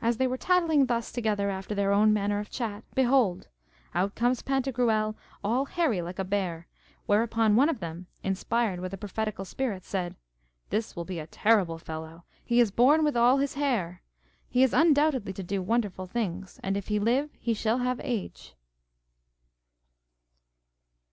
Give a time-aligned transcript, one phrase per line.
[0.00, 3.48] As they were tattling thus together after their own manner of chat, behold!
[3.92, 6.68] out comes Pantagruel all hairy like a bear,
[7.06, 10.14] whereupon one of them, inspired with a prophetical spirit, said,
[10.70, 14.00] This will be a terrible fellow; he is born with all his hair;
[14.48, 18.54] he is undoubtedly to do wonderful things, and if he live he shall have age.